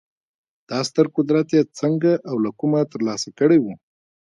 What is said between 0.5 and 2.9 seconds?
دا ستر قدرت یې څنګه او له کومه